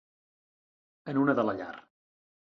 En 1.13 1.19
una 1.25 1.35
de 1.41 1.43
la 1.49 1.55
llar. 1.59 1.75